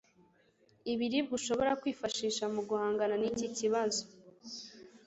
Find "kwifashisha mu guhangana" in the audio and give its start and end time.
1.81-3.15